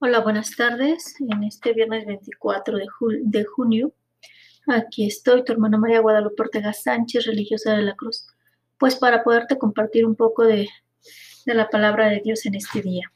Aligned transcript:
Hola, 0.00 0.20
buenas 0.20 0.54
tardes. 0.54 1.16
En 1.20 1.42
este 1.42 1.72
viernes 1.72 2.06
24 2.06 2.78
de, 2.78 2.86
de, 3.22 3.44
junio, 3.44 3.92
aquí 4.68 5.08
estoy, 5.08 5.42
tu 5.42 5.50
hermana 5.52 5.76
María 5.76 5.98
Guadalupe 5.98 6.40
Ortega 6.40 6.72
Sánchez, 6.72 7.26
religiosa 7.26 7.72
de 7.72 7.82
la 7.82 7.96
Cruz, 7.96 8.28
pues 8.78 8.94
para 8.94 9.24
poderte 9.24 9.58
compartir 9.58 10.06
un 10.06 10.14
poco 10.14 10.44
de, 10.44 10.68
la 11.46 11.68
palabra 11.68 12.08
de 12.10 12.20
Dios 12.20 12.46
en 12.46 12.54
este 12.54 12.80
día. 12.80 13.12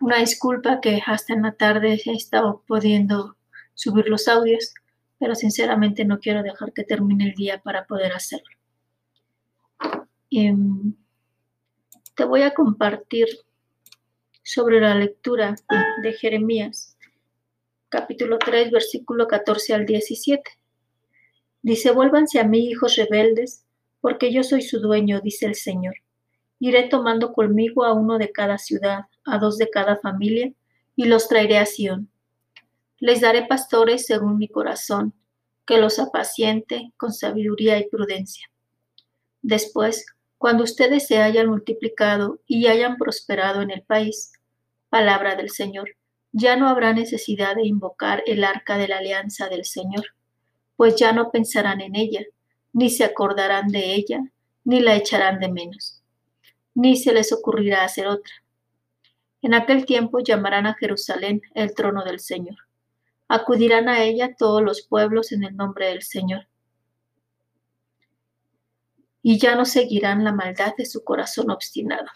Una 0.00 0.20
disculpa 0.20 0.80
que 0.80 1.02
hasta 1.04 1.34
en 1.34 1.42
la 1.42 1.52
tarde 1.52 2.00
he 2.02 2.12
estado 2.12 2.64
pudiendo 2.66 3.36
subir 3.74 4.08
los 4.08 4.26
audios, 4.26 4.72
pero 5.18 5.34
sinceramente 5.34 6.06
no 6.06 6.18
quiero 6.18 6.42
dejar 6.42 6.72
que 6.72 6.84
termine 6.84 7.24
el 7.24 7.34
día 7.34 7.60
para 7.60 7.84
poder 7.84 8.14
hacerlo. 8.14 8.56
Em, 10.30 10.94
te 12.14 12.24
voy 12.24 12.40
a 12.40 12.54
compartir 12.54 13.28
sobre 14.42 14.80
la 14.80 14.94
lectura 14.94 15.54
de 16.02 16.12
Jeremías, 16.12 16.96
capítulo 17.88 18.38
3, 18.38 18.70
versículo 18.70 19.26
14 19.26 19.74
al 19.74 19.86
17. 19.86 20.42
Dice, 21.62 21.90
vuélvanse 21.90 22.40
a 22.40 22.44
mí, 22.44 22.68
hijos 22.68 22.96
rebeldes, 22.96 23.64
porque 24.00 24.32
yo 24.32 24.42
soy 24.42 24.62
su 24.62 24.80
dueño, 24.80 25.20
dice 25.20 25.46
el 25.46 25.54
Señor. 25.54 25.94
Iré 26.58 26.88
tomando 26.88 27.32
conmigo 27.32 27.84
a 27.84 27.92
uno 27.92 28.18
de 28.18 28.32
cada 28.32 28.58
ciudad, 28.58 29.06
a 29.24 29.38
dos 29.38 29.58
de 29.58 29.68
cada 29.68 29.96
familia, 29.96 30.52
y 30.96 31.04
los 31.04 31.28
traeré 31.28 31.58
a 31.58 31.66
Sión. 31.66 32.10
Les 32.98 33.20
daré 33.20 33.46
pastores 33.46 34.06
según 34.06 34.38
mi 34.38 34.48
corazón, 34.48 35.14
que 35.66 35.78
los 35.78 35.98
apaciente 35.98 36.92
con 36.96 37.12
sabiduría 37.12 37.78
y 37.78 37.88
prudencia. 37.88 38.50
Después, 39.42 40.04
cuando 40.40 40.64
ustedes 40.64 41.06
se 41.06 41.18
hayan 41.18 41.48
multiplicado 41.48 42.40
y 42.46 42.66
hayan 42.66 42.96
prosperado 42.96 43.60
en 43.60 43.70
el 43.70 43.82
país, 43.82 44.32
palabra 44.88 45.36
del 45.36 45.50
Señor. 45.50 45.90
Ya 46.32 46.56
no 46.56 46.66
habrá 46.66 46.94
necesidad 46.94 47.56
de 47.56 47.66
invocar 47.66 48.22
el 48.24 48.42
arca 48.42 48.78
de 48.78 48.88
la 48.88 48.96
alianza 48.96 49.50
del 49.50 49.66
Señor, 49.66 50.02
pues 50.76 50.96
ya 50.96 51.12
no 51.12 51.30
pensarán 51.30 51.82
en 51.82 51.94
ella, 51.94 52.22
ni 52.72 52.88
se 52.88 53.04
acordarán 53.04 53.68
de 53.68 53.92
ella, 53.92 54.18
ni 54.64 54.80
la 54.80 54.96
echarán 54.96 55.40
de 55.40 55.52
menos, 55.52 56.02
ni 56.74 56.96
se 56.96 57.12
les 57.12 57.34
ocurrirá 57.34 57.84
hacer 57.84 58.06
otra. 58.06 58.32
En 59.42 59.52
aquel 59.52 59.84
tiempo 59.84 60.20
llamarán 60.20 60.66
a 60.66 60.72
Jerusalén 60.72 61.42
el 61.54 61.74
trono 61.74 62.02
del 62.02 62.18
Señor. 62.18 62.56
Acudirán 63.28 63.90
a 63.90 64.02
ella 64.04 64.34
todos 64.38 64.62
los 64.62 64.86
pueblos 64.86 65.32
en 65.32 65.44
el 65.44 65.54
nombre 65.54 65.88
del 65.88 66.00
Señor. 66.00 66.49
Y 69.22 69.38
ya 69.38 69.54
no 69.54 69.64
seguirán 69.64 70.24
la 70.24 70.32
maldad 70.32 70.74
de 70.76 70.86
su 70.86 71.04
corazón 71.04 71.50
obstinado. 71.50 72.06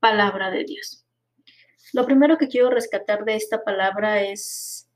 Palabra 0.00 0.50
de 0.50 0.64
Dios. 0.64 1.04
Lo 1.92 2.06
primero 2.06 2.38
que 2.38 2.48
quiero 2.48 2.70
rescatar 2.70 3.24
de 3.24 3.36
esta 3.36 3.62
palabra 3.62 4.22
es 4.22 4.88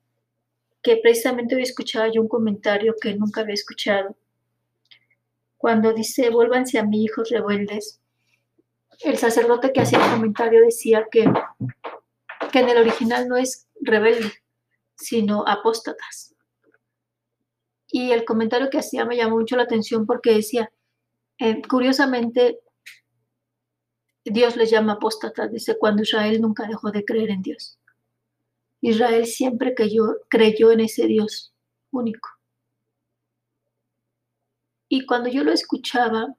que 0.82 0.96
precisamente 0.96 1.56
hoy 1.56 1.62
escuchaba 1.62 2.08
yo 2.08 2.22
un 2.22 2.28
comentario 2.28 2.94
que 3.00 3.14
nunca 3.14 3.42
había 3.42 3.54
escuchado. 3.54 4.16
Cuando 5.56 5.92
dice, 5.92 6.30
vuélvanse 6.30 6.78
a 6.78 6.84
mí, 6.84 7.04
hijos 7.04 7.28
rebeldes, 7.30 8.00
el 9.00 9.18
sacerdote 9.18 9.72
que 9.72 9.80
hacía 9.80 10.04
el 10.04 10.10
comentario 10.12 10.62
decía 10.62 11.06
que, 11.10 11.24
que 12.52 12.58
en 12.60 12.68
el 12.68 12.78
original 12.78 13.28
no 13.28 13.36
es 13.36 13.66
rebelde, 13.80 14.32
sino 14.94 15.46
apóstatas. 15.46 16.34
Y 17.88 18.12
el 18.12 18.24
comentario 18.24 18.70
que 18.70 18.78
hacía 18.78 19.04
me 19.04 19.16
llamó 19.16 19.36
mucho 19.36 19.56
la 19.56 19.64
atención 19.64 20.06
porque 20.06 20.34
decía, 20.34 20.70
eh, 21.38 21.62
curiosamente, 21.68 22.60
Dios 24.24 24.56
les 24.56 24.70
llama 24.70 24.94
apóstatas, 24.94 25.52
dice, 25.52 25.78
cuando 25.78 26.02
Israel 26.02 26.40
nunca 26.40 26.66
dejó 26.66 26.90
de 26.90 27.04
creer 27.04 27.30
en 27.30 27.42
Dios. 27.42 27.78
Israel 28.80 29.26
siempre 29.26 29.74
creyó, 29.74 30.16
creyó 30.28 30.72
en 30.72 30.80
ese 30.80 31.06
Dios 31.06 31.52
único. 31.90 32.28
Y 34.88 35.04
cuando 35.06 35.28
yo 35.28 35.42
lo 35.44 35.52
escuchaba, 35.52 36.34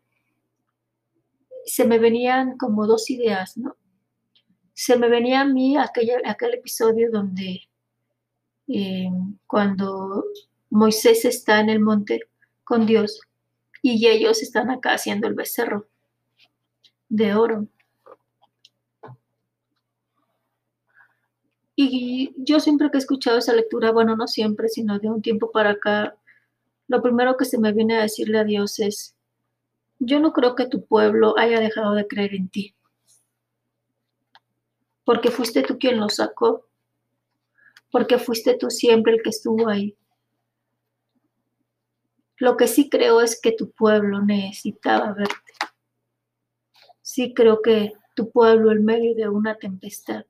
se 1.66 1.86
me 1.86 2.00
venían 2.00 2.58
como 2.58 2.88
dos 2.88 3.10
ideas, 3.10 3.58
¿no? 3.58 3.76
Se 4.74 4.98
me 4.98 5.10
venía 5.10 5.42
a 5.42 5.46
mí 5.46 5.76
aquel, 5.76 6.22
aquel 6.26 6.54
episodio 6.54 7.10
donde 7.12 7.68
eh, 8.68 9.10
cuando 9.48 10.24
Moisés 10.70 11.26
está 11.26 11.60
en 11.60 11.70
el 11.70 11.80
monte 11.80 12.22
con 12.64 12.86
Dios 12.86 13.20
y 13.82 14.08
ellos 14.08 14.42
están 14.42 14.70
acá 14.70 14.94
haciendo 14.94 15.28
el 15.28 15.34
becerro 15.34 15.88
de 17.10 17.36
oro. 17.36 17.68
Y 21.76 22.34
yo 22.38 22.60
siempre 22.60 22.90
que 22.90 22.98
he 22.98 23.00
escuchado 23.00 23.38
esa 23.38 23.54
lectura, 23.54 23.92
bueno, 23.92 24.16
no 24.16 24.28
siempre, 24.28 24.68
sino 24.68 24.98
de 24.98 25.10
un 25.10 25.22
tiempo 25.22 25.52
para 25.52 25.72
acá, 25.72 26.18
lo 26.88 27.02
primero 27.02 27.38
que 27.38 27.46
se 27.46 27.60
me 27.60 27.72
viene 27.72 27.98
a 27.98 28.02
decirle 28.02 28.40
a 28.40 28.44
Dios 28.44 28.80
es, 28.80 29.16
yo 30.00 30.20
no 30.20 30.34
creo 30.34 30.56
que 30.56 30.68
tu 30.68 30.86
pueblo 30.86 31.38
haya 31.38 31.60
dejado 31.60 31.94
de 31.94 32.08
creer 32.08 32.34
en 32.34 32.50
ti, 32.50 32.76
porque 35.04 35.30
fuiste 35.30 35.62
tú 35.62 35.78
quien 35.78 36.00
lo 36.00 36.10
sacó, 36.10 36.68
porque 37.92 38.18
fuiste 38.18 38.58
tú 38.58 38.70
siempre 38.70 39.14
el 39.14 39.22
que 39.22 39.30
estuvo 39.30 39.70
ahí. 39.70 39.96
Lo 42.38 42.58
que 42.58 42.68
sí 42.68 42.90
creo 42.90 43.22
es 43.22 43.40
que 43.40 43.52
tu 43.52 43.72
pueblo 43.72 44.22
necesitaba 44.22 45.14
verte. 45.14 45.54
Sí 47.02 47.34
creo 47.34 47.62
que 47.62 47.94
tu 48.16 48.32
pueblo 48.32 48.72
en 48.72 48.86
medio 48.86 49.16
de 49.16 49.30
una 49.30 49.56
tempestad 49.56 50.26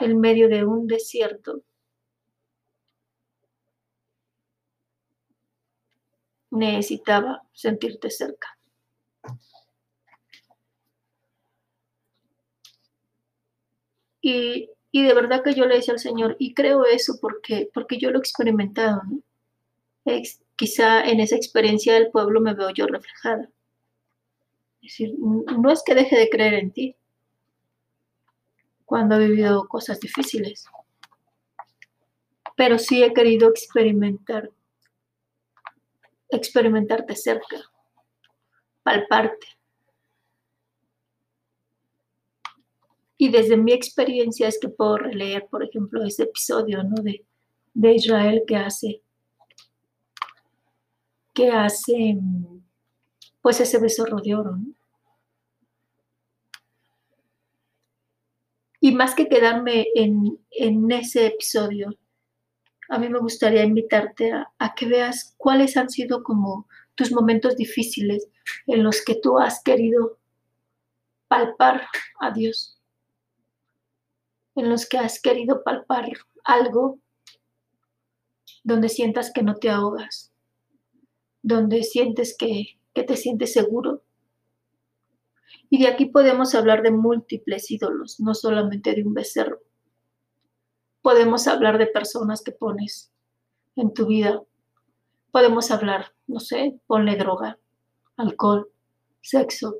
en 0.00 0.20
medio 0.20 0.48
de 0.48 0.64
un 0.64 0.86
desierto. 0.86 1.62
Necesitaba 6.50 7.42
sentirte 7.52 8.10
cerca. 8.10 8.48
Y, 14.20 14.70
de 14.92 15.14
verdad 15.14 15.42
que 15.42 15.54
yo 15.54 15.64
le 15.66 15.76
decía 15.76 15.94
al 15.94 16.00
Señor, 16.00 16.36
y 16.38 16.54
creo 16.54 16.84
eso 16.84 17.14
porque, 17.20 17.70
porque 17.72 17.98
yo 17.98 18.10
lo 18.10 18.18
he 18.18 18.20
experimentado, 18.20 19.02
¿no? 19.08 19.22
Quizá 20.58 21.04
en 21.04 21.20
esa 21.20 21.36
experiencia 21.36 21.94
del 21.94 22.10
pueblo 22.10 22.40
me 22.40 22.52
veo 22.52 22.70
yo 22.70 22.86
reflejada. 22.86 23.48
Es 24.82 24.92
decir, 24.92 25.14
no 25.18 25.70
es 25.70 25.82
que 25.84 25.94
deje 25.94 26.18
de 26.18 26.28
creer 26.28 26.54
en 26.54 26.72
ti, 26.72 26.96
cuando 28.84 29.14
he 29.14 29.28
vivido 29.28 29.68
cosas 29.68 30.00
difíciles. 30.00 30.64
Pero 32.56 32.76
sí 32.76 33.04
he 33.04 33.14
querido 33.14 33.48
experimentar, 33.48 34.50
experimentarte 36.28 37.14
cerca, 37.14 37.56
palparte. 38.82 39.46
Y 43.16 43.28
desde 43.28 43.56
mi 43.56 43.72
experiencia 43.72 44.48
es 44.48 44.58
que 44.58 44.68
puedo 44.68 44.96
releer, 44.96 45.46
por 45.48 45.62
ejemplo, 45.62 46.02
ese 46.02 46.24
episodio 46.24 46.82
¿no? 46.82 47.00
de, 47.02 47.24
de 47.74 47.94
Israel 47.94 48.42
que 48.44 48.56
hace, 48.56 49.02
que 51.38 51.52
hace, 51.52 52.18
pues 53.40 53.60
ese 53.60 53.78
becerro 53.78 54.16
de 54.16 54.34
oro. 54.34 54.58
Y 58.80 58.92
más 58.92 59.14
que 59.14 59.28
quedarme 59.28 59.86
en, 59.94 60.90
ese 60.90 61.26
episodio, 61.26 61.90
a 62.88 62.98
mí 62.98 63.08
me 63.08 63.20
gustaría 63.20 63.62
invitarte 63.62 64.32
a, 64.32 64.52
a, 64.58 64.74
que 64.74 64.86
veas 64.86 65.36
cuáles 65.36 65.76
han 65.76 65.90
sido 65.90 66.24
como 66.24 66.66
tus 66.96 67.12
momentos 67.12 67.54
difíciles 67.54 68.26
en 68.66 68.82
los 68.82 69.04
que 69.04 69.14
tú 69.14 69.38
has 69.38 69.62
querido 69.62 70.18
palpar 71.28 71.86
a 72.18 72.32
Dios, 72.32 72.80
en 74.56 74.68
los 74.68 74.88
que 74.88 74.98
has 74.98 75.22
querido 75.22 75.62
palpar 75.62 76.10
algo 76.42 76.98
donde 78.64 78.88
sientas 78.88 79.30
que 79.32 79.44
no 79.44 79.54
te 79.54 79.70
ahogas, 79.70 80.32
donde 81.48 81.82
sientes 81.82 82.36
que, 82.36 82.78
que 82.92 83.02
te 83.02 83.16
sientes 83.16 83.54
seguro, 83.54 84.02
y 85.70 85.78
de 85.78 85.88
aquí 85.88 86.06
podemos 86.06 86.54
hablar 86.54 86.82
de 86.82 86.90
múltiples 86.90 87.70
ídolos, 87.70 88.20
no 88.20 88.34
solamente 88.34 88.94
de 88.94 89.02
un 89.02 89.14
becerro. 89.14 89.60
Podemos 91.02 91.46
hablar 91.46 91.78
de 91.78 91.86
personas 91.86 92.42
que 92.42 92.52
pones 92.52 93.12
en 93.76 93.94
tu 93.94 94.06
vida. 94.06 94.42
Podemos 95.30 95.70
hablar, 95.70 96.12
no 96.26 96.40
sé, 96.40 96.78
ponle 96.86 97.16
droga, 97.16 97.58
alcohol, 98.16 98.70
sexo, 99.20 99.76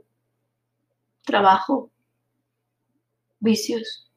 trabajo, 1.24 1.90
vicios, 3.40 4.10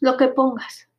lo 0.00 0.16
que 0.16 0.28
pongas. 0.28 0.91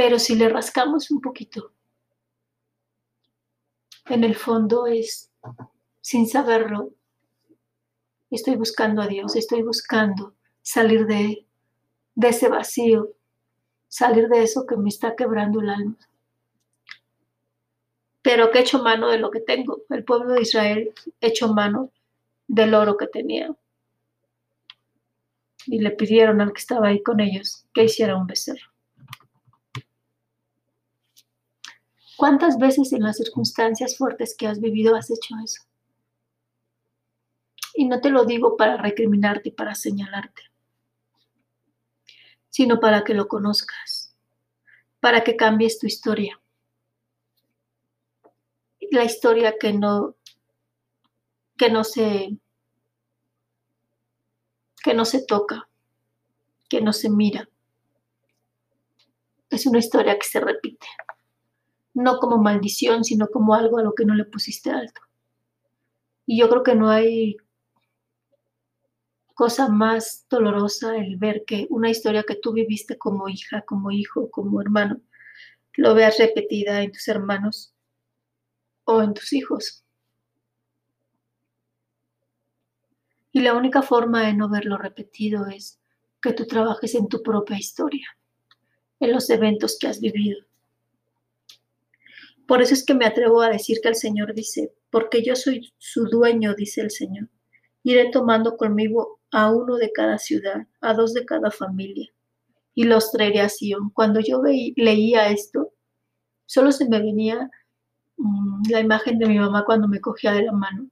Pero 0.00 0.18
si 0.18 0.34
le 0.34 0.48
rascamos 0.48 1.10
un 1.10 1.20
poquito, 1.20 1.74
en 4.06 4.24
el 4.24 4.34
fondo 4.34 4.86
es 4.86 5.30
sin 6.00 6.26
saberlo, 6.26 6.94
estoy 8.30 8.56
buscando 8.56 9.02
a 9.02 9.08
Dios, 9.08 9.36
estoy 9.36 9.60
buscando 9.60 10.32
salir 10.62 11.04
de, 11.04 11.44
de 12.14 12.28
ese 12.28 12.48
vacío, 12.48 13.10
salir 13.88 14.28
de 14.28 14.42
eso 14.42 14.64
que 14.64 14.78
me 14.78 14.88
está 14.88 15.14
quebrando 15.14 15.60
el 15.60 15.68
alma. 15.68 15.98
Pero 18.22 18.50
que 18.50 18.60
he 18.60 18.62
hecho 18.62 18.82
mano 18.82 19.08
de 19.08 19.18
lo 19.18 19.30
que 19.30 19.40
tengo. 19.40 19.82
El 19.90 20.04
pueblo 20.04 20.32
de 20.32 20.40
Israel 20.40 20.94
hecho 21.20 21.52
mano 21.52 21.90
del 22.48 22.72
oro 22.72 22.96
que 22.96 23.06
tenía. 23.06 23.54
Y 25.66 25.78
le 25.78 25.90
pidieron 25.90 26.40
al 26.40 26.54
que 26.54 26.60
estaba 26.60 26.88
ahí 26.88 27.02
con 27.02 27.20
ellos 27.20 27.66
que 27.74 27.84
hiciera 27.84 28.16
un 28.16 28.26
becerro. 28.26 28.69
¿Cuántas 32.20 32.58
veces 32.58 32.92
en 32.92 33.02
las 33.02 33.16
circunstancias 33.16 33.96
fuertes 33.96 34.36
que 34.36 34.46
has 34.46 34.60
vivido 34.60 34.94
has 34.94 35.10
hecho 35.10 35.36
eso? 35.42 35.62
Y 37.72 37.86
no 37.86 38.02
te 38.02 38.10
lo 38.10 38.26
digo 38.26 38.58
para 38.58 38.76
recriminarte 38.76 39.48
y 39.48 39.52
para 39.52 39.74
señalarte, 39.74 40.42
sino 42.50 42.78
para 42.78 43.04
que 43.04 43.14
lo 43.14 43.26
conozcas, 43.26 44.14
para 45.00 45.24
que 45.24 45.34
cambies 45.34 45.78
tu 45.78 45.86
historia. 45.86 46.38
La 48.90 49.04
historia 49.04 49.56
que 49.58 49.72
no, 49.72 50.14
que 51.56 51.70
no 51.70 51.84
se, 51.84 52.36
que 54.84 54.92
no 54.92 55.06
se 55.06 55.24
toca, 55.24 55.70
que 56.68 56.82
no 56.82 56.92
se 56.92 57.08
mira. 57.08 57.48
Es 59.48 59.64
una 59.64 59.78
historia 59.78 60.18
que 60.18 60.26
se 60.26 60.38
repite 60.38 60.86
no 61.94 62.18
como 62.18 62.38
maldición, 62.38 63.04
sino 63.04 63.28
como 63.28 63.54
algo 63.54 63.78
a 63.78 63.82
lo 63.82 63.94
que 63.94 64.04
no 64.04 64.14
le 64.14 64.24
pusiste 64.24 64.70
alto. 64.70 65.00
Y 66.26 66.38
yo 66.38 66.48
creo 66.48 66.62
que 66.62 66.74
no 66.74 66.88
hay 66.90 67.36
cosa 69.34 69.68
más 69.68 70.26
dolorosa 70.28 70.96
el 70.96 71.16
ver 71.16 71.44
que 71.46 71.66
una 71.70 71.88
historia 71.88 72.24
que 72.24 72.36
tú 72.36 72.52
viviste 72.52 72.98
como 72.98 73.28
hija, 73.28 73.62
como 73.62 73.90
hijo, 73.90 74.30
como 74.30 74.60
hermano, 74.60 75.00
lo 75.74 75.94
veas 75.94 76.18
repetida 76.18 76.82
en 76.82 76.92
tus 76.92 77.08
hermanos 77.08 77.74
o 78.84 79.02
en 79.02 79.14
tus 79.14 79.32
hijos. 79.32 79.84
Y 83.32 83.40
la 83.40 83.54
única 83.54 83.82
forma 83.82 84.26
de 84.26 84.34
no 84.34 84.48
verlo 84.48 84.76
repetido 84.76 85.46
es 85.46 85.80
que 86.20 86.32
tú 86.32 86.46
trabajes 86.46 86.94
en 86.94 87.08
tu 87.08 87.22
propia 87.22 87.58
historia, 87.58 88.06
en 88.98 89.12
los 89.12 89.30
eventos 89.30 89.78
que 89.80 89.86
has 89.86 90.00
vivido. 90.00 90.49
Por 92.50 92.62
eso 92.62 92.74
es 92.74 92.84
que 92.84 92.94
me 92.94 93.06
atrevo 93.06 93.42
a 93.42 93.48
decir 93.48 93.78
que 93.80 93.90
el 93.90 93.94
Señor 93.94 94.34
dice, 94.34 94.72
porque 94.90 95.22
yo 95.22 95.36
soy 95.36 95.72
su 95.78 96.06
dueño, 96.06 96.56
dice 96.56 96.80
el 96.80 96.90
Señor. 96.90 97.28
Iré 97.84 98.10
tomando 98.10 98.56
conmigo 98.56 99.20
a 99.30 99.52
uno 99.52 99.76
de 99.76 99.92
cada 99.92 100.18
ciudad, 100.18 100.66
a 100.80 100.92
dos 100.92 101.14
de 101.14 101.24
cada 101.24 101.52
familia, 101.52 102.10
y 102.74 102.82
los 102.82 103.12
traeré 103.12 103.42
a 103.42 103.48
Sion. 103.48 103.90
Cuando 103.90 104.18
yo 104.18 104.42
leía 104.42 105.28
esto, 105.28 105.72
solo 106.44 106.72
se 106.72 106.88
me 106.88 106.98
venía 106.98 107.48
mm, 108.16 108.62
la 108.68 108.80
imagen 108.80 109.20
de 109.20 109.28
mi 109.28 109.38
mamá 109.38 109.64
cuando 109.64 109.86
me 109.86 110.00
cogía 110.00 110.32
de 110.32 110.42
la 110.42 110.52
mano 110.52 110.90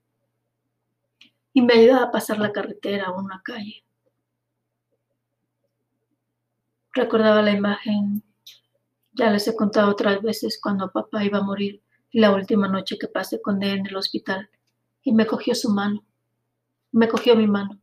y 1.52 1.62
me 1.62 1.74
ayudaba 1.74 2.04
a 2.04 2.12
pasar 2.12 2.38
la 2.38 2.52
carretera 2.52 3.10
o 3.10 3.18
una 3.18 3.42
calle. 3.42 3.82
Recordaba 6.92 7.42
la 7.42 7.50
imagen 7.50 8.22
ya 9.18 9.30
les 9.30 9.48
he 9.48 9.56
contado 9.56 9.90
otras 9.90 10.22
veces 10.22 10.60
cuando 10.62 10.92
papá 10.92 11.24
iba 11.24 11.38
a 11.38 11.42
morir 11.42 11.82
la 12.12 12.32
última 12.32 12.68
noche 12.68 12.96
que 12.98 13.08
pasé 13.08 13.42
con 13.42 13.62
él 13.62 13.80
en 13.80 13.86
el 13.86 13.96
hospital 13.96 14.48
y 15.02 15.12
me 15.12 15.26
cogió 15.26 15.54
su 15.54 15.70
mano, 15.70 16.04
me 16.92 17.08
cogió 17.08 17.34
mi 17.34 17.48
mano. 17.48 17.80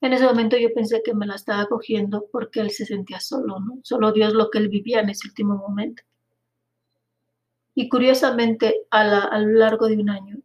En 0.00 0.12
ese 0.12 0.24
momento 0.24 0.56
yo 0.56 0.72
pensé 0.72 1.02
que 1.04 1.14
me 1.14 1.26
la 1.26 1.34
estaba 1.34 1.66
cogiendo 1.66 2.26
porque 2.32 2.60
él 2.60 2.70
se 2.70 2.86
sentía 2.86 3.20
solo, 3.20 3.60
¿no? 3.60 3.80
Solo 3.82 4.12
Dios 4.12 4.32
lo 4.32 4.48
que 4.50 4.58
él 4.58 4.68
vivía 4.68 5.00
en 5.00 5.10
ese 5.10 5.28
último 5.28 5.56
momento. 5.56 6.02
Y 7.74 7.88
curiosamente, 7.88 8.86
a, 8.90 9.00
a 9.00 9.38
lo 9.40 9.58
largo 9.58 9.88
de 9.88 9.96
un 9.96 10.10
año, 10.10 10.38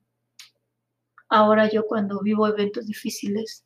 ahora 1.29 1.69
yo 1.69 1.85
cuando 1.85 2.19
vivo 2.21 2.47
eventos 2.47 2.85
difíciles, 2.85 3.63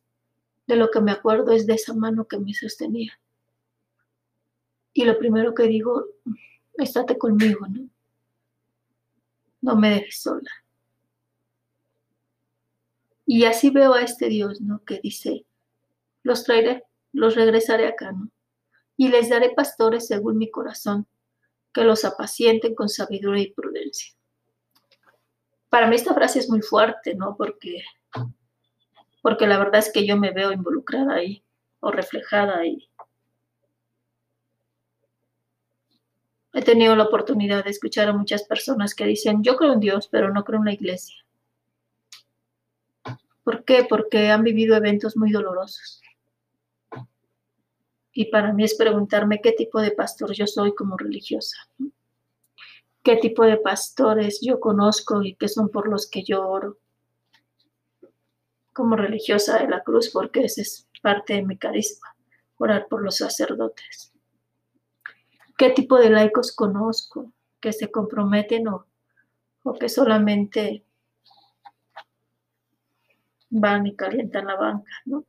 de 0.67 0.75
lo 0.75 0.91
que 0.91 1.01
me 1.01 1.11
acuerdo 1.11 1.51
es 1.53 1.65
de 1.65 1.73
esa 1.73 1.93
mano 1.93 2.27
que 2.27 2.37
me 2.37 2.53
sostenía. 2.53 3.17
Y 4.97 5.05
lo 5.05 5.19
primero 5.19 5.53
que 5.53 5.67
digo, 5.67 6.07
estate 6.73 7.19
conmigo, 7.19 7.67
¿no? 7.67 7.87
No 9.61 9.75
me 9.75 9.91
dejes 9.91 10.23
sola. 10.23 10.49
Y 13.23 13.45
así 13.45 13.69
veo 13.69 13.93
a 13.93 14.01
este 14.01 14.27
Dios, 14.27 14.59
¿no? 14.59 14.83
Que 14.85 14.99
dice, 14.99 15.45
los 16.23 16.43
traeré, 16.45 16.83
los 17.13 17.35
regresaré 17.35 17.85
acá, 17.85 18.11
¿no? 18.11 18.31
Y 18.95 19.09
les 19.09 19.29
daré 19.29 19.51
pastores 19.51 20.07
según 20.07 20.39
mi 20.39 20.49
corazón, 20.49 21.05
que 21.71 21.83
los 21.83 22.03
apacienten 22.03 22.73
con 22.73 22.89
sabiduría 22.89 23.43
y 23.43 23.51
prudencia. 23.51 24.15
Para 25.69 25.85
mí 25.85 25.95
esta 25.95 26.15
frase 26.15 26.39
es 26.39 26.49
muy 26.49 26.63
fuerte, 26.63 27.13
¿no? 27.13 27.37
Porque, 27.37 27.83
porque 29.21 29.45
la 29.45 29.59
verdad 29.59 29.77
es 29.77 29.93
que 29.93 30.07
yo 30.07 30.17
me 30.17 30.31
veo 30.31 30.51
involucrada 30.51 31.13
ahí 31.13 31.43
o 31.81 31.91
reflejada 31.91 32.57
ahí. 32.57 32.89
He 36.57 36.63
tenido 36.63 36.95
la 36.95 37.03
oportunidad 37.03 37.65
de 37.65 37.69
escuchar 37.69 38.07
a 38.07 38.13
muchas 38.13 38.41
personas 38.41 38.95
que 38.95 39.05
dicen, 39.05 39.43
yo 39.43 39.57
creo 39.57 39.73
en 39.73 39.79
Dios, 39.79 40.07
pero 40.07 40.33
no 40.33 40.43
creo 40.43 40.57
en 40.57 40.65
la 40.65 40.73
iglesia. 40.73 41.23
¿Por 43.43 43.63
qué? 43.63 43.85
Porque 43.87 44.31
han 44.31 44.43
vivido 44.43 44.75
eventos 44.75 45.15
muy 45.15 45.31
dolorosos. 45.31 46.01
Y 48.11 48.25
para 48.31 48.53
mí 48.53 48.63
es 48.63 48.73
preguntarme 48.73 49.39
qué 49.39 49.51
tipo 49.51 49.79
de 49.79 49.91
pastor 49.91 50.33
yo 50.33 50.47
soy 50.47 50.73
como 50.73 50.97
religiosa. 50.97 51.57
¿Qué 53.03 53.17
tipo 53.17 53.43
de 53.43 53.57
pastores 53.57 54.39
yo 54.41 54.59
conozco 54.59 55.21
y 55.21 55.35
qué 55.35 55.49
son 55.49 55.69
por 55.69 55.87
los 55.87 56.09
que 56.09 56.23
yo 56.23 56.49
oro? 56.49 56.79
Como 58.73 58.95
religiosa 58.95 59.59
de 59.59 59.67
la 59.67 59.83
cruz, 59.83 60.09
porque 60.09 60.45
ese 60.45 60.61
es 60.61 60.89
parte 61.03 61.33
de 61.33 61.43
mi 61.43 61.55
carisma, 61.55 62.15
orar 62.57 62.87
por 62.87 63.03
los 63.03 63.17
sacerdotes 63.17 64.11
qué 65.57 65.71
tipo 65.71 65.97
de 65.97 66.09
laicos 66.11 66.55
conozco 66.55 67.33
que 67.59 67.73
se 67.73 67.91
comprometen 67.91 68.67
o, 68.67 68.85
o 69.63 69.73
que 69.73 69.89
solamente 69.89 70.83
van 73.49 73.87
y 73.87 73.95
calientan 73.95 74.45
la 74.45 74.55
banca, 74.55 74.91
¿no? 75.05 75.25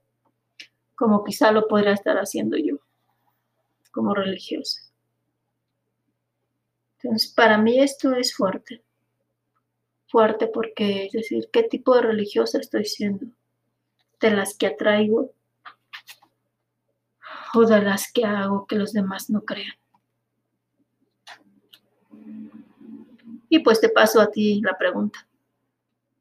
Como 0.94 1.24
quizá 1.24 1.50
lo 1.50 1.66
podría 1.66 1.92
estar 1.92 2.16
haciendo 2.16 2.56
yo, 2.56 2.76
como 3.90 4.14
religiosa. 4.14 4.82
Entonces, 7.00 7.32
para 7.32 7.58
mí 7.58 7.80
esto 7.80 8.12
es 8.14 8.34
fuerte. 8.34 8.82
Fuerte 10.08 10.48
porque, 10.48 11.06
es 11.06 11.12
decir, 11.12 11.48
¿qué 11.52 11.62
tipo 11.62 11.94
de 11.94 12.02
religiosa 12.02 12.58
estoy 12.58 12.84
siendo? 12.84 13.26
¿De 14.20 14.30
las 14.30 14.56
que 14.56 14.66
atraigo 14.66 15.32
o 17.54 17.64
de 17.64 17.80
las 17.80 18.12
que 18.12 18.24
hago 18.24 18.66
que 18.66 18.76
los 18.76 18.92
demás 18.92 19.30
no 19.30 19.42
crean? 19.42 19.76
Y 23.48 23.60
pues 23.60 23.80
te 23.80 23.88
paso 23.88 24.20
a 24.20 24.30
ti 24.30 24.60
la 24.62 24.76
pregunta, 24.76 25.26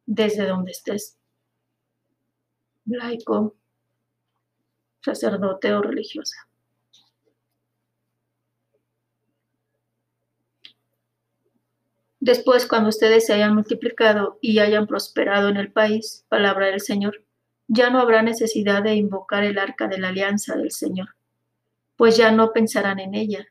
desde 0.05 0.45
donde 0.45 0.71
estés, 0.71 1.17
laico, 2.85 3.55
sacerdote 5.01 5.73
o 5.73 5.81
religiosa. 5.81 6.47
Después, 12.19 12.65
cuando 12.65 12.89
ustedes 12.89 13.25
se 13.25 13.33
hayan 13.33 13.53
multiplicado 13.53 14.37
y 14.41 14.59
hayan 14.59 14.87
prosperado 14.87 15.49
en 15.49 15.57
el 15.57 15.71
país, 15.71 16.25
palabra 16.27 16.65
del 16.65 16.81
Señor, 16.81 17.23
ya 17.67 17.89
no 17.89 17.99
habrá 17.99 18.21
necesidad 18.21 18.83
de 18.83 18.95
invocar 18.95 19.43
el 19.43 19.57
arca 19.57 19.87
de 19.87 19.97
la 19.97 20.09
alianza 20.09 20.55
del 20.55 20.71
Señor, 20.71 21.15
pues 21.95 22.17
ya 22.17 22.31
no 22.31 22.51
pensarán 22.53 22.99
en 22.99 23.13
ella, 23.13 23.47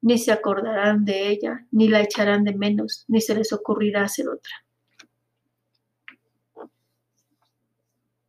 ni 0.00 0.18
se 0.18 0.32
acordarán 0.32 1.04
de 1.04 1.28
ella, 1.28 1.66
ni 1.70 1.88
la 1.88 2.00
echarán 2.00 2.44
de 2.44 2.54
menos, 2.54 3.04
ni 3.08 3.20
se 3.20 3.34
les 3.34 3.52
ocurrirá 3.52 4.04
hacer 4.04 4.28
otra. 4.28 4.52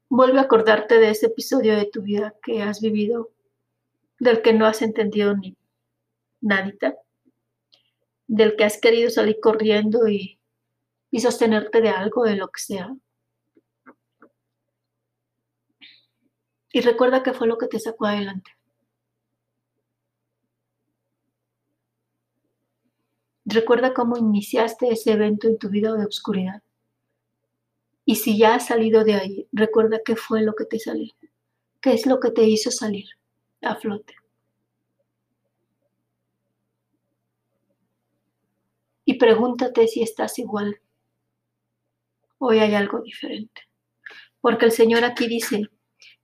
Vuelve 0.10 0.40
a 0.40 0.44
acordarte 0.44 1.00
de 1.00 1.12
ese 1.12 1.28
episodio 1.28 1.76
de 1.76 1.86
tu 1.86 2.02
vida 2.02 2.34
que 2.42 2.64
has 2.64 2.82
vivido, 2.82 3.32
del 4.20 4.42
que 4.42 4.54
no 4.54 4.66
has 4.66 4.82
entendido 4.82 5.36
ni 5.38 5.56
nadita, 6.42 6.96
del 8.28 8.56
que 8.56 8.64
has 8.64 8.80
querido 8.82 9.10
salir 9.12 9.40
corriendo 9.40 10.08
y, 10.08 10.40
y 11.12 11.20
sostenerte 11.20 11.82
de 11.82 11.90
algo, 11.90 12.24
de 12.24 12.36
lo 12.36 12.48
que 12.50 12.62
sea. 12.62 12.96
Y 16.72 16.82
recuerda 16.82 17.24
que 17.24 17.34
fue 17.34 17.48
lo 17.48 17.58
que 17.58 17.68
te 17.68 17.80
sacó 17.80 18.06
adelante. 18.06 18.59
Recuerda 23.52 23.96
cómo 23.96 24.16
iniciaste 24.16 24.90
ese 24.90 25.14
evento 25.14 25.48
en 25.48 25.58
tu 25.58 25.70
vida 25.70 25.92
de 25.96 26.06
oscuridad. 26.06 26.62
Y 28.06 28.18
si 28.18 28.38
ya 28.38 28.54
has 28.54 28.68
salido 28.68 29.04
de 29.04 29.16
ahí, 29.16 29.48
recuerda 29.52 30.02
qué 30.06 30.16
fue 30.16 30.44
lo 30.44 30.54
que 30.54 30.66
te 30.66 30.78
salió, 30.78 31.12
qué 31.82 31.94
es 31.94 32.06
lo 32.06 32.20
que 32.20 32.30
te 32.30 32.44
hizo 32.44 32.70
salir 32.70 33.06
a 33.64 33.76
flote. 33.76 34.14
Y 39.04 39.16
pregúntate 39.16 39.88
si 39.88 40.04
estás 40.04 40.38
igual. 40.38 40.80
Hoy 42.38 42.60
hay 42.60 42.76
algo 42.76 43.02
diferente. 43.02 43.64
Porque 44.42 44.66
el 44.66 44.72
Señor 44.72 45.04
aquí 45.04 45.28
dice, 45.28 45.70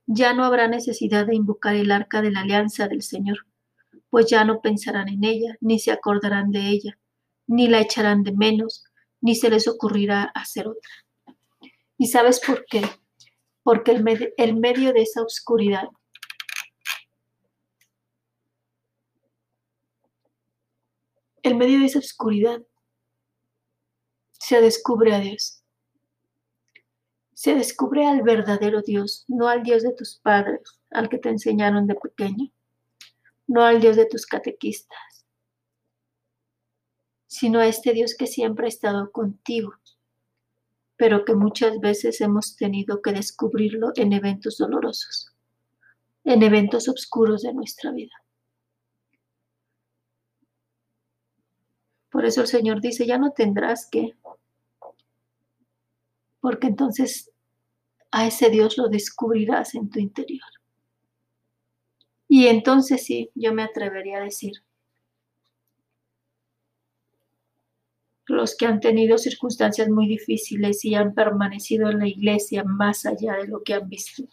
ya 0.06 0.32
no 0.32 0.44
habrá 0.44 0.68
necesidad 0.68 1.26
de 1.26 1.34
invocar 1.34 1.74
el 1.74 1.90
arca 1.90 2.22
de 2.22 2.30
la 2.30 2.42
alianza 2.42 2.86
del 2.86 3.02
Señor, 3.02 3.46
pues 4.10 4.26
ya 4.26 4.44
no 4.44 4.60
pensarán 4.60 5.08
en 5.08 5.24
ella, 5.24 5.56
ni 5.60 5.80
se 5.80 5.90
acordarán 5.90 6.52
de 6.52 6.68
ella, 6.68 6.96
ni 7.46 7.68
la 7.68 7.80
echarán 7.80 8.22
de 8.22 8.32
menos, 8.32 8.84
ni 9.20 9.34
se 9.34 9.50
les 9.50 9.68
ocurrirá 9.68 10.24
hacer 10.34 10.68
otra. 10.68 10.90
¿Y 11.98 12.08
sabes 12.08 12.40
por 12.40 12.64
qué? 12.66 12.82
Porque 13.62 13.90
el, 13.90 14.02
medio 14.56 14.92
de 14.92 15.02
esa 15.02 15.22
oscuridad 15.22 15.88
el 21.42 21.54
medio 21.54 21.78
de 21.78 21.86
esa 21.86 22.00
oscuridad 22.00 22.60
se 24.32 24.60
descubre 24.60 25.14
a 25.14 25.20
Dios. 25.20 25.62
Se 27.34 27.54
descubre 27.54 28.04
al 28.06 28.22
verdadero 28.22 28.82
Dios, 28.82 29.24
no 29.28 29.48
al 29.48 29.62
Dios 29.62 29.84
de 29.84 29.92
tus 29.92 30.18
padres, 30.18 30.60
al 30.90 31.08
que 31.08 31.18
te 31.18 31.28
enseñaron 31.28 31.86
de 31.86 31.94
pequeño, 31.94 32.50
no 33.46 33.62
al 33.62 33.80
Dios 33.80 33.96
de 33.96 34.06
tus 34.06 34.26
catequistas, 34.26 35.25
sino 37.26 37.60
a 37.60 37.66
este 37.66 37.92
Dios 37.92 38.14
que 38.18 38.26
siempre 38.26 38.66
ha 38.66 38.68
estado 38.68 39.10
contigo, 39.10 39.74
pero 40.96 41.24
que 41.24 41.34
muchas 41.34 41.78
veces 41.80 42.20
hemos 42.20 42.56
tenido 42.56 43.02
que 43.02 43.12
descubrirlo 43.12 43.92
en 43.96 44.12
eventos 44.12 44.58
dolorosos, 44.58 45.32
en 46.24 46.42
eventos 46.42 46.88
oscuros 46.88 47.42
de 47.42 47.52
nuestra 47.52 47.92
vida. 47.92 48.14
Por 52.10 52.24
eso 52.24 52.40
el 52.40 52.46
Señor 52.46 52.80
dice, 52.80 53.06
ya 53.06 53.18
no 53.18 53.32
tendrás 53.32 53.88
que, 53.90 54.16
porque 56.40 56.68
entonces 56.68 57.30
a 58.10 58.26
ese 58.26 58.48
Dios 58.48 58.78
lo 58.78 58.88
descubrirás 58.88 59.74
en 59.74 59.90
tu 59.90 59.98
interior. 59.98 60.48
Y 62.28 62.46
entonces 62.46 63.04
sí, 63.04 63.30
yo 63.34 63.52
me 63.52 63.62
atrevería 63.62 64.18
a 64.18 64.24
decir, 64.24 64.52
los 68.36 68.56
que 68.56 68.66
han 68.66 68.80
tenido 68.80 69.18
circunstancias 69.18 69.88
muy 69.88 70.06
difíciles 70.06 70.84
y 70.84 70.94
han 70.94 71.14
permanecido 71.14 71.90
en 71.90 72.00
la 72.00 72.08
iglesia 72.08 72.62
más 72.64 73.06
allá 73.06 73.34
de 73.34 73.48
lo 73.48 73.62
que 73.62 73.74
han 73.74 73.88
visto. 73.88 74.24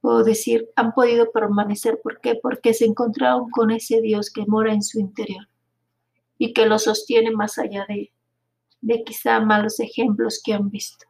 Puedo 0.00 0.24
decir, 0.24 0.70
han 0.76 0.92
podido 0.92 1.30
permanecer. 1.30 2.00
¿Por 2.02 2.20
qué? 2.20 2.36
Porque 2.36 2.72
se 2.72 2.86
encontraron 2.86 3.50
con 3.50 3.70
ese 3.70 4.00
Dios 4.00 4.30
que 4.32 4.46
mora 4.46 4.72
en 4.72 4.82
su 4.82 4.98
interior 4.98 5.48
y 6.38 6.54
que 6.54 6.64
lo 6.64 6.78
sostiene 6.78 7.32
más 7.32 7.58
allá 7.58 7.84
de, 7.86 8.12
de 8.80 9.04
quizá 9.04 9.40
malos 9.40 9.78
ejemplos 9.80 10.40
que 10.42 10.54
han 10.54 10.70
visto. 10.70 11.06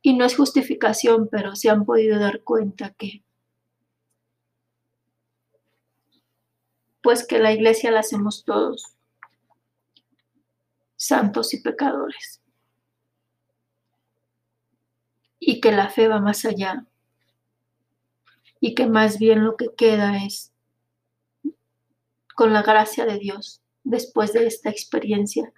Y 0.00 0.14
no 0.14 0.24
es 0.24 0.36
justificación, 0.36 1.28
pero 1.28 1.56
se 1.56 1.70
han 1.70 1.84
podido 1.84 2.20
dar 2.20 2.42
cuenta 2.42 2.90
que, 2.90 3.24
pues 7.02 7.26
que 7.26 7.40
la 7.40 7.52
iglesia 7.52 7.90
la 7.90 8.00
hacemos 8.00 8.44
todos, 8.44 8.97
santos 10.98 11.54
y 11.54 11.62
pecadores. 11.62 12.42
Y 15.38 15.60
que 15.60 15.72
la 15.72 15.88
fe 15.88 16.08
va 16.08 16.20
más 16.20 16.44
allá. 16.44 16.84
Y 18.60 18.74
que 18.74 18.86
más 18.86 19.18
bien 19.18 19.44
lo 19.44 19.56
que 19.56 19.68
queda 19.74 20.22
es 20.24 20.52
con 22.34 22.52
la 22.52 22.62
gracia 22.62 23.06
de 23.06 23.18
Dios, 23.18 23.62
después 23.84 24.32
de 24.32 24.46
esta 24.46 24.68
experiencia, 24.68 25.52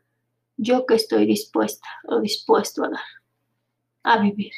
yo 0.56 0.86
que 0.86 0.94
estoy 0.94 1.26
dispuesta 1.26 1.88
o 2.04 2.20
dispuesto 2.20 2.84
a 2.84 2.90
dar, 2.90 3.00
a 4.02 4.18
vivir. 4.20 4.52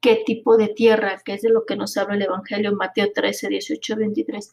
¿Qué 0.00 0.22
tipo 0.26 0.56
de 0.56 0.68
tierra, 0.68 1.20
que 1.24 1.34
es 1.34 1.42
de 1.42 1.50
lo 1.50 1.64
que 1.64 1.76
nos 1.76 1.96
habla 1.96 2.16
el 2.16 2.22
Evangelio 2.22 2.72
Mateo 2.72 3.12
13, 3.14 3.48
18, 3.48 3.96
23? 3.96 4.52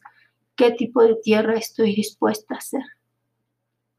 ¿Qué 0.54 0.70
tipo 0.72 1.02
de 1.02 1.16
tierra 1.16 1.56
estoy 1.56 1.94
dispuesta 1.94 2.54
a 2.54 2.60
ser? 2.60 2.84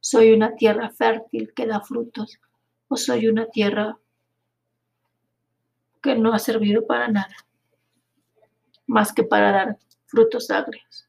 ¿Soy 0.03 0.31
una 0.31 0.55
tierra 0.55 0.89
fértil 0.89 1.53
que 1.53 1.67
da 1.67 1.79
frutos 1.79 2.39
o 2.87 2.97
soy 2.97 3.27
una 3.27 3.45
tierra 3.45 3.99
que 6.01 6.15
no 6.15 6.33
ha 6.33 6.39
servido 6.39 6.87
para 6.87 7.07
nada, 7.07 7.35
más 8.87 9.13
que 9.13 9.23
para 9.23 9.51
dar 9.51 9.77
frutos 10.07 10.49
agrios? 10.49 11.07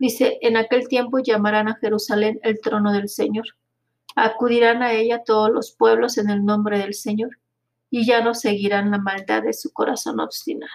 Dice, 0.00 0.38
en 0.42 0.56
aquel 0.56 0.88
tiempo 0.88 1.20
llamarán 1.20 1.68
a 1.68 1.76
Jerusalén 1.76 2.40
el 2.42 2.60
trono 2.60 2.92
del 2.92 3.08
Señor. 3.08 3.46
Acudirán 4.16 4.82
a 4.82 4.92
ella 4.92 5.22
todos 5.24 5.50
los 5.50 5.70
pueblos 5.70 6.18
en 6.18 6.28
el 6.28 6.44
nombre 6.44 6.76
del 6.78 6.94
Señor, 6.94 7.38
y 7.88 8.04
ya 8.04 8.20
no 8.20 8.34
seguirán 8.34 8.90
la 8.90 8.98
maldad 8.98 9.44
de 9.44 9.52
su 9.52 9.72
corazón 9.72 10.18
obstinado. 10.18 10.72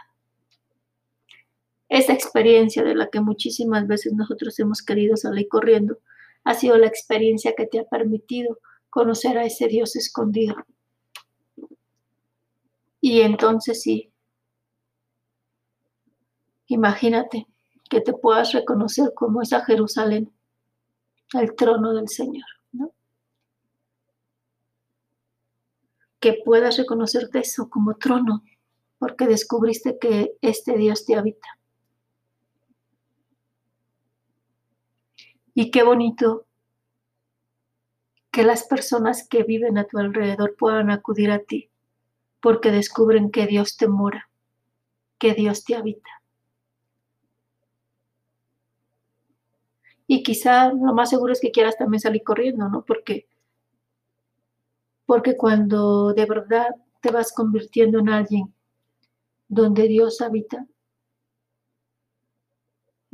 Esta 1.90 2.14
experiencia 2.14 2.84
de 2.84 2.96
la 2.96 3.10
que 3.10 3.20
muchísimas 3.20 3.86
veces 3.86 4.14
nosotros 4.14 4.58
hemos 4.60 4.82
querido 4.82 5.18
salir 5.18 5.50
corriendo, 5.50 6.00
ha 6.46 6.54
sido 6.54 6.78
la 6.78 6.88
experiencia 6.88 7.54
que 7.58 7.66
te 7.66 7.80
ha 7.80 7.84
permitido 7.84 8.60
conocer 8.90 9.38
a 9.38 9.46
ese 9.46 9.68
Dios 9.68 9.96
escondido. 9.98 10.56
Y 13.02 13.22
entonces 13.22 13.82
sí, 13.82 14.12
imagínate, 16.68 17.48
que 17.90 18.02
te 18.02 18.14
puedas 18.14 18.54
reconocer 18.54 19.14
como 19.14 19.42
esa 19.42 19.64
Jerusalén, 19.66 20.32
el 21.34 21.56
trono 21.56 21.94
del 21.94 22.08
Señor, 22.08 22.46
¿no? 22.72 22.94
Que 26.20 26.42
puedas 26.44 26.78
reconocerte 26.78 27.40
eso 27.40 27.70
como 27.70 27.96
trono, 27.96 28.44
porque 28.98 29.28
descubriste 29.28 29.98
que 30.00 30.38
este 30.42 30.78
Dios 30.78 31.06
te 31.06 31.16
habita. 31.16 31.48
Y 35.56 35.72
qué 35.72 35.84
bonito 35.84 36.46
que 38.30 38.44
las 38.44 38.66
personas 38.66 39.26
que 39.28 39.44
viven 39.44 39.78
a 39.78 39.86
tu 39.86 39.98
alrededor 39.98 40.58
puedan 40.58 40.92
acudir 40.92 41.32
a 41.32 41.40
ti, 41.40 41.72
porque 42.42 42.70
descubren 42.70 43.32
que 43.32 43.48
Dios 43.48 43.78
te 43.78 43.88
mora, 43.88 44.30
que 45.18 45.34
Dios 45.34 45.64
te 45.64 45.76
habita. 45.76 46.10
Y 50.08 50.24
quizá 50.24 50.74
lo 50.74 50.94
más 50.94 51.10
seguro 51.10 51.32
es 51.32 51.40
que 51.40 51.52
quieras 51.52 51.78
también 51.78 52.02
salir 52.02 52.24
corriendo, 52.24 52.68
¿no? 52.68 52.84
Porque, 52.84 53.26
porque 55.06 55.38
cuando 55.38 56.14
de 56.14 56.26
verdad 56.26 56.68
te 57.02 57.12
vas 57.12 57.32
convirtiendo 57.32 58.00
en 58.00 58.10
alguien 58.10 58.54
donde 59.48 59.88
Dios 59.88 60.20
habita, 60.20 60.68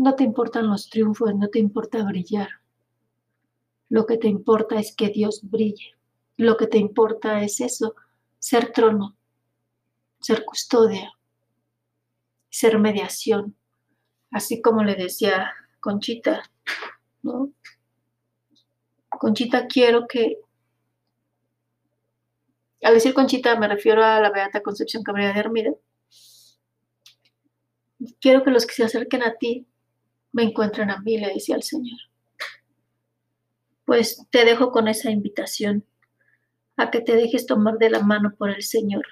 no 0.02 0.16
te 0.16 0.24
importan 0.24 0.68
los 0.68 0.90
triunfos, 0.90 1.36
no 1.36 1.50
te 1.50 1.60
importa 1.60 2.04
brillar. 2.04 2.50
Lo 3.88 4.08
que 4.08 4.18
te 4.18 4.28
importa 4.28 4.80
es 4.80 4.96
que 4.96 5.10
Dios 5.10 5.42
brille. 5.44 5.96
Lo 6.38 6.58
que 6.58 6.66
te 6.66 6.80
importa 6.80 7.44
es 7.44 7.62
eso, 7.62 7.94
ser 8.40 8.72
trono, 8.72 9.16
ser 10.20 10.44
custodia, 10.44 11.14
ser 12.50 12.80
mediación. 12.80 13.56
Así 14.32 14.60
como 14.60 14.84
le 14.84 14.96
decía 14.96 15.52
Conchita, 15.80 16.50
¿no? 17.22 17.52
Conchita, 19.08 19.68
quiero 19.68 20.08
que, 20.08 20.40
al 22.82 22.96
decir 22.96 23.14
Conchita 23.14 23.56
me 23.60 23.68
refiero 23.68 24.04
a 24.04 24.20
la 24.20 24.32
Beata 24.32 24.64
Concepción 24.64 25.04
Cabrera 25.04 25.34
de 25.34 25.40
Hermida, 25.42 25.72
quiero 28.20 28.44
que 28.44 28.50
los 28.50 28.66
que 28.66 28.74
se 28.74 28.84
acerquen 28.84 29.22
a 29.22 29.36
ti 29.36 29.68
me 30.32 30.44
encuentren 30.44 30.90
a 30.90 31.00
mí, 31.00 31.18
le 31.18 31.34
decía 31.34 31.56
el 31.56 31.64
Señor. 31.64 32.00
Pues 33.86 34.26
te 34.30 34.46
dejo 34.46 34.72
con 34.72 34.88
esa 34.88 35.12
invitación 35.12 35.86
a 36.78 36.90
que 36.92 37.02
te 37.02 37.16
dejes 37.16 37.46
tomar 37.46 37.78
de 37.78 37.90
la 37.90 38.02
mano 38.02 38.34
por 38.38 38.50
el 38.50 38.64
Señor. 38.64 39.06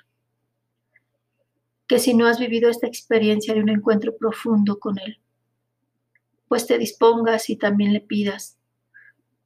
Que 1.88 2.00
si 2.00 2.14
no 2.14 2.28
has 2.28 2.40
vivido 2.40 2.70
esta 2.70 2.88
experiencia 2.88 3.54
de 3.54 3.62
un 3.62 3.70
encuentro 3.70 4.16
profundo 4.16 4.80
con 4.80 5.00
Él, 5.00 5.20
pues 6.48 6.66
te 6.66 6.78
dispongas 6.78 7.50
y 7.50 7.58
también 7.58 7.94
le 7.94 8.02
pidas 8.02 8.58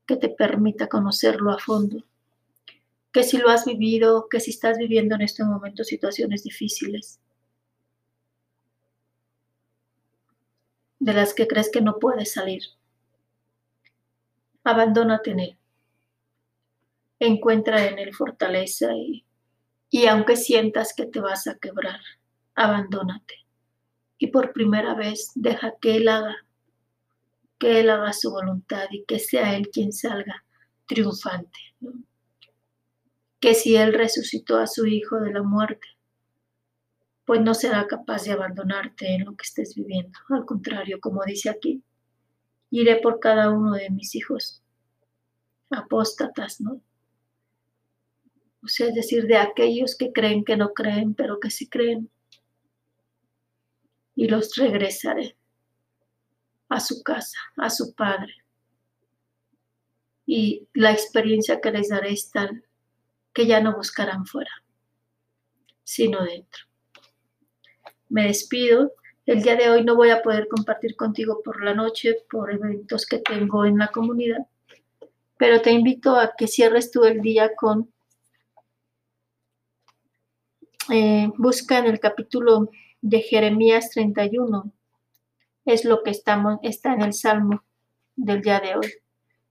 que 0.05 0.17
te 0.17 0.29
permita 0.29 0.87
conocerlo 0.87 1.51
a 1.51 1.59
fondo. 1.59 2.05
Que 3.11 3.23
si 3.23 3.37
lo 3.37 3.49
has 3.49 3.65
vivido, 3.65 4.27
que 4.29 4.39
si 4.39 4.51
estás 4.51 4.77
viviendo 4.77 5.15
en 5.15 5.21
este 5.21 5.43
momento 5.43 5.83
situaciones 5.83 6.43
difíciles, 6.43 7.19
de 11.03 11.13
las 11.13 11.33
que 11.33 11.47
crees 11.47 11.69
que 11.69 11.81
no 11.81 11.99
puedes 11.99 12.31
salir, 12.31 12.63
abandónate 14.63 15.31
en 15.31 15.39
él. 15.39 15.57
encuentra 17.19 17.85
en 17.87 17.99
él 17.99 18.13
fortaleza 18.13 18.93
y, 18.95 19.25
y 19.89 20.07
aunque 20.07 20.37
sientas 20.37 20.93
que 20.95 21.05
te 21.05 21.19
vas 21.19 21.47
a 21.47 21.57
quebrar, 21.57 21.99
abandónate. 22.55 23.45
Y 24.17 24.27
por 24.27 24.53
primera 24.53 24.93
vez 24.95 25.31
deja 25.35 25.73
que 25.81 25.97
Él 25.97 26.07
haga, 26.07 26.35
que 27.59 27.81
Él 27.81 27.89
haga 27.89 28.13
su 28.13 28.31
voluntad 28.31 28.87
y 28.91 29.03
que 29.03 29.19
sea 29.19 29.55
Él 29.55 29.69
quien 29.69 29.91
salga 29.91 30.45
triunfante. 30.85 31.59
Que 33.39 33.53
si 33.53 33.75
Él 33.75 33.93
resucitó 33.93 34.57
a 34.57 34.67
su 34.67 34.85
Hijo 34.85 35.19
de 35.19 35.31
la 35.31 35.43
muerte, 35.43 35.87
pues 37.25 37.41
no 37.41 37.53
será 37.53 37.87
capaz 37.87 38.25
de 38.25 38.31
abandonarte 38.31 39.13
en 39.15 39.25
lo 39.25 39.35
que 39.35 39.43
estés 39.43 39.75
viviendo. 39.75 40.17
Al 40.29 40.45
contrario, 40.45 40.99
como 40.99 41.23
dice 41.23 41.49
aquí, 41.49 41.81
iré 42.69 42.97
por 42.97 43.19
cada 43.19 43.49
uno 43.49 43.73
de 43.73 43.89
mis 43.89 44.15
hijos 44.15 44.61
apóstatas, 45.69 46.59
¿no? 46.59 46.81
O 48.61 48.67
sea, 48.67 48.87
es 48.87 48.95
decir, 48.95 49.25
de 49.27 49.37
aquellos 49.37 49.97
que 49.97 50.11
creen 50.11 50.43
que 50.43 50.57
no 50.57 50.73
creen, 50.73 51.13
pero 51.15 51.39
que 51.39 51.49
sí 51.49 51.67
creen. 51.67 52.09
Y 54.15 54.27
los 54.27 54.55
regresaré 54.55 55.35
a 56.69 56.79
su 56.79 57.03
casa, 57.03 57.37
a 57.57 57.69
su 57.69 57.93
padre. 57.93 58.33
Y 60.25 60.67
la 60.73 60.91
experiencia 60.91 61.59
que 61.59 61.71
les 61.71 61.89
daré 61.89 62.11
es 62.13 62.31
tal 62.31 62.65
que 63.33 63.47
ya 63.47 63.59
no 63.59 63.75
buscarán 63.75 64.25
fuera, 64.25 64.63
sino 65.83 66.23
dentro 66.23 66.72
me 68.13 68.27
despido. 68.27 68.93
El 69.25 69.41
día 69.41 69.55
de 69.55 69.69
hoy 69.69 69.83
no 69.83 69.95
voy 69.95 70.11
a 70.11 70.21
poder 70.21 70.47
compartir 70.47 70.95
contigo 70.95 71.41
por 71.43 71.63
la 71.63 71.73
noche 71.73 72.15
por 72.29 72.51
eventos 72.51 73.07
que 73.07 73.17
tengo 73.17 73.65
en 73.65 73.79
la 73.79 73.87
comunidad, 73.87 74.45
pero 75.37 75.61
te 75.61 75.71
invito 75.71 76.15
a 76.15 76.33
que 76.37 76.47
cierres 76.47 76.91
tú 76.91 77.05
el 77.05 77.21
día 77.21 77.55
con, 77.55 77.91
eh, 80.91 81.31
busca 81.37 81.79
en 81.79 81.85
el 81.85 81.99
capítulo 81.99 82.69
de 83.01 83.21
Jeremías 83.21 83.89
31, 83.89 84.71
es 85.65 85.83
lo 85.83 86.03
que 86.03 86.11
estamos, 86.11 86.59
está 86.61 86.93
en 86.93 87.01
el 87.01 87.13
Salmo 87.13 87.63
del 88.15 88.41
día 88.41 88.59
de 88.59 88.75
hoy. 88.75 88.93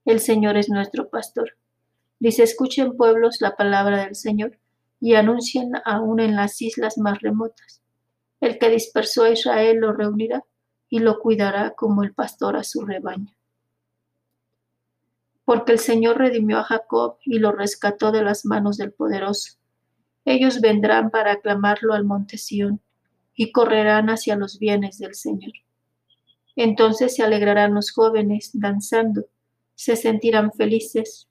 El 0.04 0.20
Señor 0.20 0.56
es 0.56 0.68
nuestro 0.68 1.08
pastor. 1.08 1.56
Dice, 2.20 2.44
escuchen 2.44 2.96
pueblos 2.96 3.40
la 3.40 3.56
palabra 3.56 4.04
del 4.04 4.14
Señor 4.14 4.56
y 5.00 5.14
anuncien 5.14 5.72
aún 5.84 6.20
en 6.20 6.36
las 6.36 6.62
islas 6.62 6.96
más 6.98 7.20
remotas. 7.20 7.81
El 8.42 8.58
que 8.58 8.68
dispersó 8.70 9.22
a 9.22 9.30
Israel 9.30 9.76
lo 9.78 9.92
reunirá 9.92 10.44
y 10.90 10.98
lo 10.98 11.20
cuidará 11.20 11.74
como 11.76 12.02
el 12.02 12.12
pastor 12.12 12.56
a 12.56 12.64
su 12.64 12.84
rebaño. 12.84 13.32
Porque 15.44 15.70
el 15.70 15.78
Señor 15.78 16.18
redimió 16.18 16.58
a 16.58 16.64
Jacob 16.64 17.18
y 17.24 17.38
lo 17.38 17.52
rescató 17.52 18.10
de 18.10 18.24
las 18.24 18.44
manos 18.44 18.78
del 18.78 18.92
poderoso. 18.92 19.58
Ellos 20.24 20.60
vendrán 20.60 21.10
para 21.10 21.34
aclamarlo 21.34 21.94
al 21.94 22.04
monte 22.04 22.36
Sión 22.36 22.80
y 23.36 23.52
correrán 23.52 24.10
hacia 24.10 24.34
los 24.34 24.58
bienes 24.58 24.98
del 24.98 25.14
Señor. 25.14 25.52
Entonces 26.56 27.14
se 27.14 27.22
alegrarán 27.22 27.74
los 27.74 27.92
jóvenes 27.92 28.50
danzando, 28.54 29.26
se 29.76 29.94
sentirán 29.94 30.50
felices, 30.50 31.28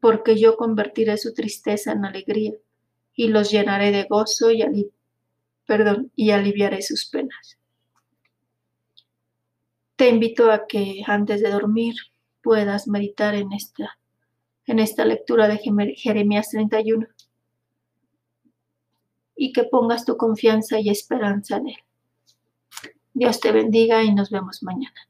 porque 0.00 0.38
yo 0.38 0.58
convertiré 0.58 1.16
su 1.16 1.32
tristeza 1.32 1.92
en 1.92 2.04
alegría 2.04 2.52
y 3.18 3.26
los 3.26 3.50
llenaré 3.50 3.90
de 3.90 4.04
gozo 4.04 4.52
y, 4.52 6.30
aliviaré 6.30 6.82
sus 6.82 7.06
penas. 7.06 7.58
Te 9.96 10.08
invito 10.08 10.52
a 10.52 10.68
que 10.68 11.02
antes 11.04 11.42
de 11.42 11.50
dormir 11.50 11.96
puedas 12.42 12.86
meditar 12.86 13.34
en 13.34 13.52
esta, 13.52 13.98
en 14.66 14.78
esta 14.78 15.04
lectura 15.04 15.48
de 15.48 15.58
Jeremías 15.96 16.50
31 16.50 17.08
y 19.34 19.52
que 19.52 19.64
pongas 19.64 20.04
tu 20.04 20.16
confianza 20.16 20.78
y 20.78 20.88
esperanza 20.88 21.56
en 21.56 21.70
Él. 21.70 21.78
Dios 23.14 23.40
te 23.40 23.50
bendiga 23.50 24.04
y 24.04 24.14
nos 24.14 24.30
vemos 24.30 24.62
mañana. 24.62 25.07